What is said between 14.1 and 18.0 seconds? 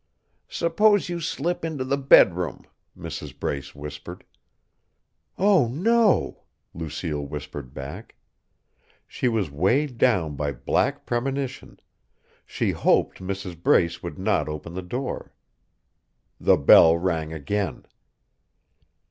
not open the door. The bell rang again.